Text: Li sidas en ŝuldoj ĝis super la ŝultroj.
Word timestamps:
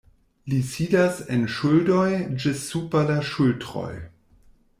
Li 0.51 0.61
sidas 0.69 1.19
en 1.35 1.43
ŝuldoj 1.57 2.07
ĝis 2.45 2.65
super 2.71 3.05
la 3.13 3.19
ŝultroj. 3.35 3.93